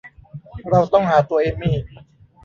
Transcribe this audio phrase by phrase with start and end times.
[0.69, 1.75] เราต้องหาตัวเอมี่